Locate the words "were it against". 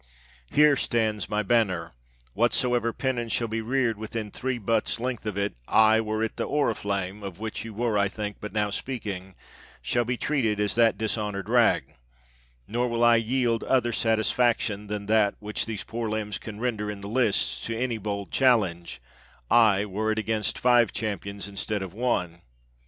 19.85-20.57